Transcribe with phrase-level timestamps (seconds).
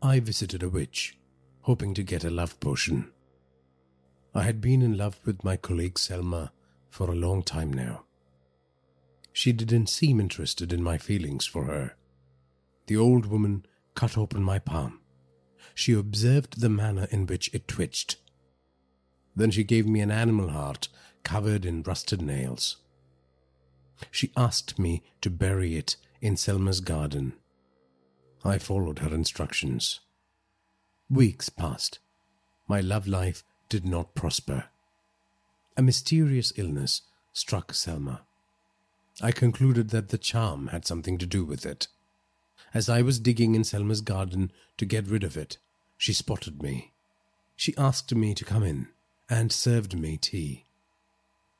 [0.00, 1.18] I visited a witch,
[1.62, 3.10] hoping to get a love potion.
[4.32, 6.52] I had been in love with my colleague Selma
[6.88, 8.04] for a long time now.
[9.32, 11.96] She didn't seem interested in my feelings for her.
[12.86, 15.00] The old woman cut open my palm.
[15.74, 18.18] She observed the manner in which it twitched.
[19.34, 20.88] Then she gave me an animal heart
[21.24, 22.76] covered in rusted nails.
[24.12, 27.32] She asked me to bury it in Selma's garden.
[28.44, 30.00] I followed her instructions.
[31.10, 31.98] Weeks passed.
[32.66, 34.64] My love life did not prosper.
[35.76, 38.22] A mysterious illness struck Selma.
[39.20, 41.88] I concluded that the charm had something to do with it.
[42.74, 45.58] As I was digging in Selma's garden to get rid of it,
[45.96, 46.92] she spotted me.
[47.56, 48.88] She asked me to come in
[49.28, 50.64] and served me tea.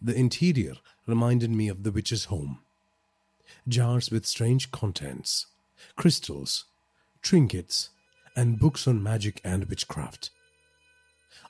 [0.00, 0.74] The interior
[1.06, 2.60] reminded me of the witch's home.
[3.66, 5.46] Jars with strange contents,
[5.96, 6.64] crystals,
[7.22, 7.90] trinkets,
[8.36, 10.30] and books on magic and witchcraft.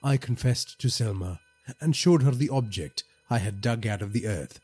[0.03, 1.41] I confessed to Selma
[1.81, 4.61] and showed her the object I had dug out of the earth.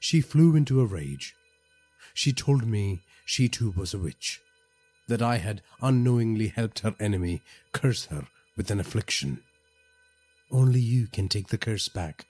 [0.00, 1.34] She flew into a rage.
[2.12, 4.40] She told me she too was a witch,
[5.08, 9.42] that I had unknowingly helped her enemy curse her with an affliction.
[10.50, 12.26] Only you can take the curse back,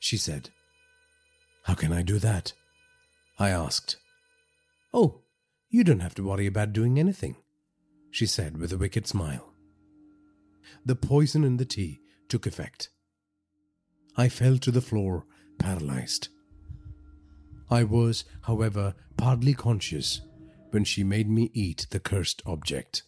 [0.00, 0.50] she said.
[1.62, 2.52] How can I do that?
[3.38, 3.96] I asked.
[4.92, 5.20] Oh,
[5.68, 7.36] you don't have to worry about doing anything,
[8.10, 9.52] she said with a wicked smile.
[10.84, 12.90] The poison in the tea took effect.
[14.16, 15.26] I fell to the floor,
[15.58, 16.28] paralyzed.
[17.70, 20.20] I was, however, partly conscious
[20.70, 23.02] when she made me eat the cursed object.